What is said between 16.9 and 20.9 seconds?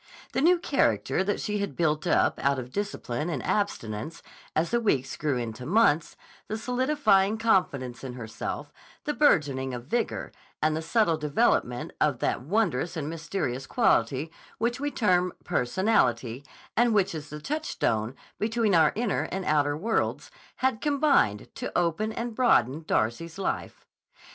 which is the touchstone between our inner and outer worlds, had